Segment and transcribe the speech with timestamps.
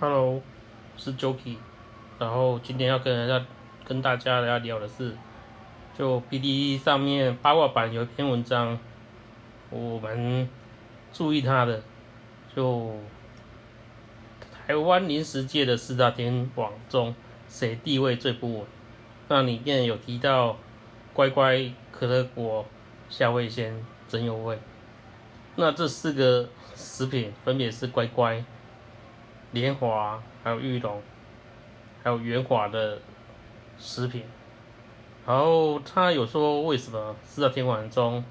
[0.00, 0.40] Hello，
[0.96, 1.56] 是 Joky，
[2.20, 3.44] 然后今天要跟大家
[3.84, 5.16] 跟大家聊的是，
[5.98, 8.78] 就 p d 上面八卦版有一篇文章，
[9.70, 10.48] 我们
[11.12, 11.82] 注意它的，
[12.54, 12.94] 就
[14.66, 17.12] 台湾零食界的四大天王中，
[17.48, 18.66] 谁地位最不稳？
[19.26, 20.56] 那里面有提到
[21.12, 22.64] 乖乖、可乐果、
[23.08, 24.60] 夏味鲜、真有味，
[25.56, 28.44] 那这四个食品分别是乖乖。
[29.52, 31.02] 莲华，还有玉龙，
[32.02, 32.98] 还有圆华的
[33.78, 34.22] 食品。
[35.26, 38.22] 然后他有说为什么四大天王中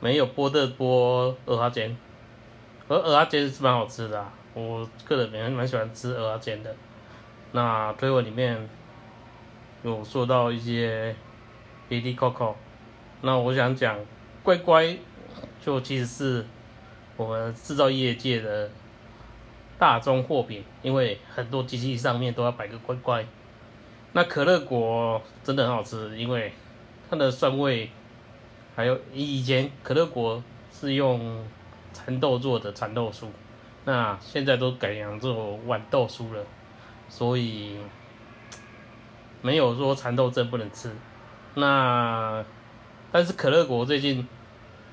[0.00, 1.96] 没有波的波鹅阿煎，
[2.88, 6.74] 而鹅阿煎是蛮好吃的，我个人蛮蛮喜欢吃鹅阿煎的。
[7.52, 8.68] 那推文里面
[9.82, 11.14] 有说到一些
[11.88, 12.54] B D Coco，
[13.22, 13.98] 那我想讲
[14.42, 14.96] 乖乖，
[15.64, 16.46] 就其实是
[17.16, 18.70] 我们制造业界的。
[19.82, 23.26] 大宗货品，因为很多机器上面都要摆个乖乖。
[24.12, 26.52] 那可乐果真的很好吃，因为
[27.10, 27.90] 它的酸味，
[28.76, 31.44] 还有以前可乐果是用
[31.92, 33.26] 蚕豆做的蚕豆酥，
[33.84, 36.46] 那现在都改良做豌豆酥了，
[37.08, 37.76] 所以
[39.40, 40.94] 没有说蚕豆真不能吃。
[41.54, 42.44] 那
[43.10, 44.28] 但是可乐果最近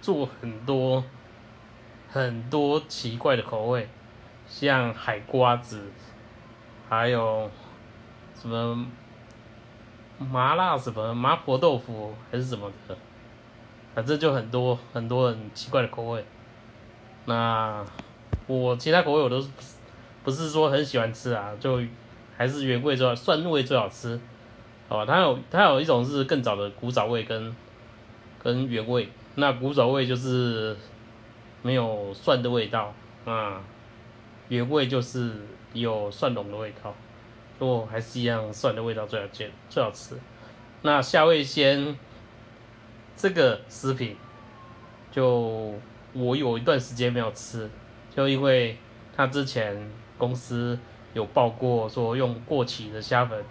[0.01, 1.03] 做很多
[2.09, 3.87] 很多奇怪的口味。
[4.49, 5.83] 像海瓜子，
[6.89, 7.49] 还有
[8.33, 8.85] 什么
[10.17, 12.97] 麻辣什么麻婆豆腐还是什么的，
[13.93, 16.25] 反正就很多很多很奇怪的口味。
[17.25, 17.85] 那
[18.47, 19.41] 我其他口味我都
[20.23, 21.79] 不是说很喜欢吃啊，就
[22.35, 24.19] 还是原味最好，蒜味最好吃。
[24.89, 27.55] 好吧，它有它有一种是更早的古早味跟
[28.41, 30.75] 跟原味，那古早味就是
[31.61, 32.91] 没有蒜的味道
[33.25, 33.61] 啊。
[34.49, 35.31] 原味就是
[35.73, 36.93] 有蒜蓉的味道，
[37.57, 40.15] 不过还是一样蒜的味道最好见最好吃。
[40.81, 41.97] 那夏味鲜
[43.15, 44.15] 这个食品，
[45.11, 45.73] 就
[46.13, 47.69] 我有一段时间没有吃，
[48.15, 48.77] 就因为
[49.15, 50.77] 他之前公司
[51.13, 53.43] 有报过说用过期的虾粉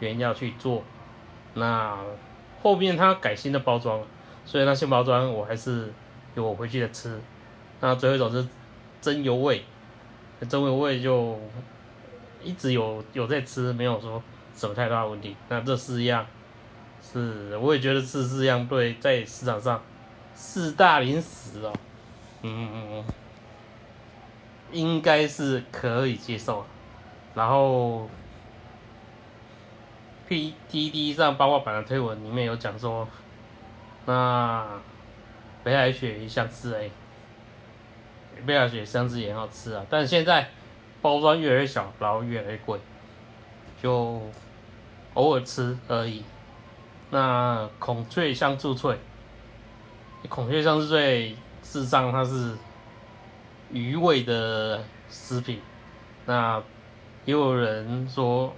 [0.00, 0.82] 原料去做，
[1.54, 1.98] 那
[2.62, 4.02] 后面他改新的包装，
[4.46, 5.92] 所以那新包装我还是
[6.34, 7.20] 有回去的吃。
[7.80, 8.48] 那最后一种是
[9.02, 9.62] 真油味。
[10.44, 11.38] 真味味就
[12.42, 14.22] 一直有有在吃，没有说
[14.54, 15.34] 什么太大问题。
[15.48, 16.26] 那这四样
[17.00, 19.82] 是，我也觉得这四样对在市场上
[20.34, 21.72] 四大零食哦，
[22.42, 23.04] 嗯，
[24.72, 26.64] 应该是可以接受。
[27.34, 28.08] 然后
[30.28, 33.08] P T D 上八卦版的推文里面有讲说，
[34.04, 34.66] 那
[35.64, 36.90] 北海鳕鱼相似诶。
[38.44, 40.48] 贝亚雪香子也很好吃啊，但现在
[41.00, 42.78] 包装越来越小，然后越来越贵，
[43.82, 44.20] 就
[45.14, 46.22] 偶尔吃而已。
[47.10, 48.98] 那孔雀香酥脆，
[50.28, 51.30] 孔雀香酥脆
[51.62, 52.56] 事实上它是
[53.70, 55.60] 鱼味的食品，
[56.24, 56.62] 那
[57.24, 58.54] 也有人说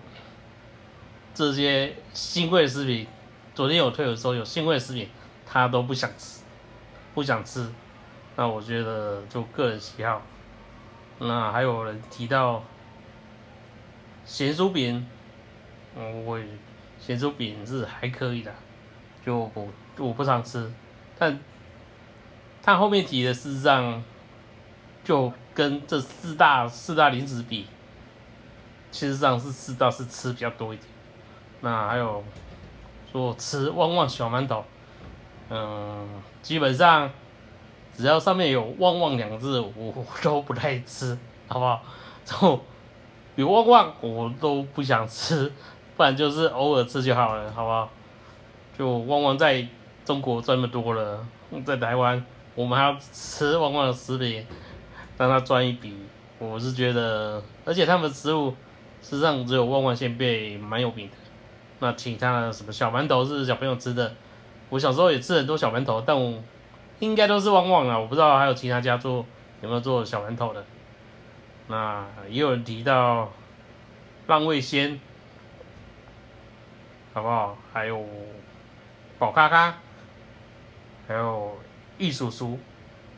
[1.35, 3.07] 这些腥味食品，
[3.55, 5.09] 昨天有推有说有腥味食品，
[5.47, 6.41] 他都不想吃，
[7.15, 7.71] 不想吃。
[8.41, 10.23] 那我觉得就个人喜好，
[11.19, 12.63] 那还有人提到
[14.25, 15.05] 咸酥饼，
[15.97, 16.39] 嗯，我
[17.01, 18.55] 咸酥饼是还可以的，
[19.27, 20.73] 就我我不常吃，
[21.19, 21.37] 但
[22.63, 24.01] 他后面提的事实上
[25.03, 27.67] 就跟这四大四大零食比，
[28.93, 30.89] 其实上是四大是吃比较多一点。
[31.63, 32.23] 那还有
[33.11, 34.65] 说吃旺旺小馒头，
[35.51, 37.11] 嗯，基本上。
[37.99, 39.93] 只要上面有“旺旺”两字，我
[40.23, 41.83] 都不太吃，好不好？
[42.31, 42.61] 后
[43.35, 45.53] 有“旺旺”我都不想吃，
[45.97, 47.91] 不然就是偶尔吃就好了，好不好？
[48.79, 49.67] 就“旺旺”在
[50.05, 51.27] 中国赚那么多了，
[51.67, 54.47] 在台湾我们还要吃“旺旺”的食品，
[55.17, 55.93] 让他赚一笔，
[56.39, 58.55] 我是觉得，而且他们的食物
[59.03, 61.17] 实际上只有“旺旺”鲜贝蛮有名的，
[61.81, 64.15] 那其他的什么小馒头是小朋友吃的，
[64.69, 66.41] 我小时候也吃很多小馒头，但我。
[67.01, 69.25] 应该都是旺旺啊，我不知道还有其他家做
[69.63, 70.65] 有没有做小馒头的。
[71.69, 73.31] 那也有人提到
[74.27, 74.99] 浪味仙，
[77.13, 77.57] 好不好？
[77.73, 78.05] 还有
[79.19, 79.75] 宝咖咖，
[81.07, 81.57] 还有
[81.99, 82.59] 玉叔叔。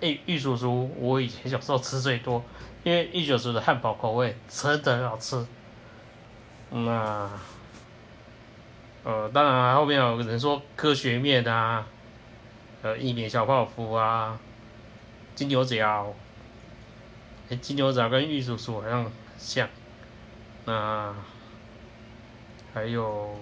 [0.01, 2.43] 哎，玉叔叔，我以前小时候吃最多，
[2.83, 5.47] 因为玉叔叔的汉堡口味真的很好吃。
[6.71, 7.31] 那
[9.05, 11.87] 呃，当然后面有人说科学面啊。
[12.83, 14.41] 呃，意面小泡芙啊，
[15.35, 16.15] 金牛角，
[17.61, 19.69] 金牛角跟玉叔叔好像很像，
[20.65, 21.15] 那
[22.73, 23.37] 还有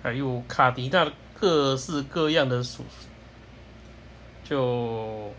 [0.00, 2.84] 还有卡迪娜各式各样的属，
[4.44, 5.32] 就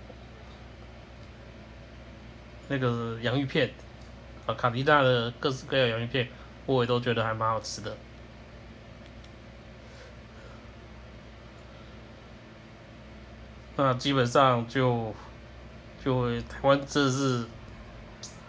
[2.67, 3.71] 那个洋芋片，
[4.45, 6.27] 啊，卡迪娜的各式各样洋芋片，
[6.65, 7.95] 我也都觉得还蛮好吃的。
[13.77, 15.13] 那基本上就
[16.01, 17.45] 就台湾这是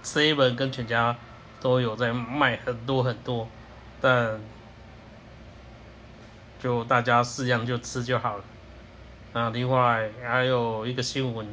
[0.04, 1.16] seven 跟全家
[1.60, 3.48] 都有在卖很多很多，
[4.00, 4.40] 但
[6.60, 8.44] 就大家适量就吃就好了。
[9.32, 11.44] 那另外还有一个新闻，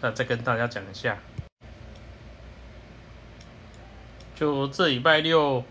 [0.00, 1.18] 那再跟大家讲一下，
[4.34, 5.62] 就这礼拜六，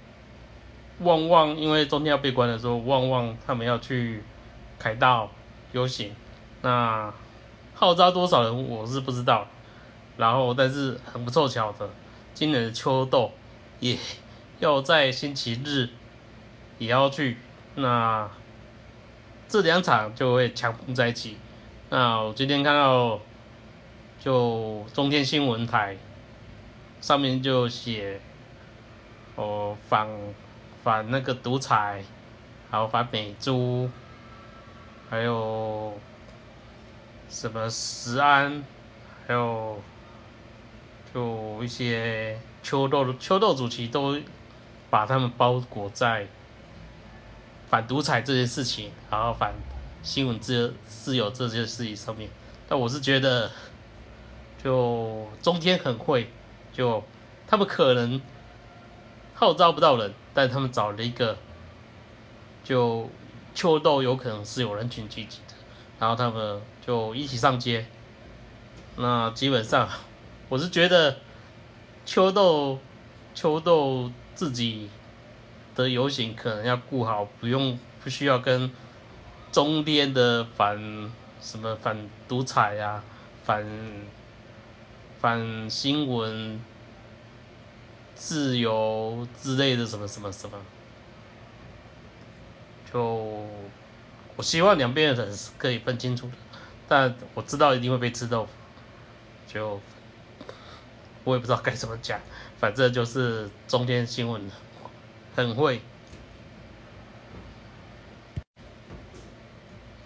[0.99, 4.23] 旺旺因为中天要闭关的时候，旺旺他们要去
[4.77, 5.31] 凯道
[5.71, 6.15] 游行，
[6.61, 7.11] 那。
[7.81, 9.47] 号召多少人我是不知道，
[10.15, 11.89] 然后但是很不凑巧的，
[12.31, 13.31] 今年的秋豆
[13.79, 13.97] 也
[14.59, 15.89] 要在星期日
[16.77, 17.39] 也要去，
[17.73, 18.29] 那
[19.47, 21.39] 这两场就会强碰在一起。
[21.89, 23.19] 那我今天看到
[24.19, 25.97] 就中天新闻台
[27.01, 28.21] 上面就写
[29.35, 30.07] 哦反
[30.83, 32.03] 反那个独裁，
[32.69, 33.89] 还有反美猪，
[35.09, 35.99] 还有。
[37.31, 38.61] 什么石安，
[39.25, 39.81] 还有
[41.13, 44.19] 就一些秋豆秋豆主席都
[44.89, 46.27] 把他们包裹在
[47.69, 49.53] 反独裁这件事情，然后反
[50.03, 52.29] 新闻自自由这件事情上面。
[52.67, 53.49] 但我是觉得，
[54.61, 56.29] 就中间很会，
[56.73, 57.01] 就
[57.47, 58.21] 他们可能
[59.33, 61.37] 号召不到人，但他们找了一个，
[62.63, 63.09] 就
[63.55, 65.53] 秋豆有可能是有人群聚集的。
[66.01, 67.86] 然后他们就一起上街，
[68.98, 69.88] 那基本上
[70.50, 71.19] 我是觉得
[72.03, 72.80] 秋豆
[73.36, 74.89] 秋豆自己
[75.75, 78.71] 的游行可能要顾好，不用不需要跟
[79.51, 80.75] 中边的反
[81.39, 81.95] 什么反
[82.27, 83.03] 独裁呀、
[83.44, 83.63] 反
[85.19, 86.59] 反新闻
[88.15, 90.57] 自由之类的什么什么什么，
[92.92, 93.45] 就。
[94.35, 96.33] 我希望两边的人是可以分清楚的，
[96.87, 98.51] 但我知道一定会被吃豆腐，
[99.47, 99.79] 就
[101.23, 102.19] 我也不知道该怎么讲，
[102.57, 104.49] 反正就是中天新闻
[105.35, 105.81] 很会。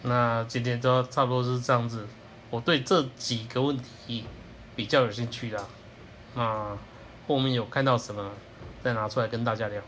[0.01, 2.05] 那今天就差不多是这样子，
[2.49, 4.25] 我对这几个问题
[4.75, 5.65] 比较有兴趣的，
[6.35, 6.77] 那
[7.27, 8.31] 后面有看到什么
[8.83, 9.81] 再拿出来跟大家聊。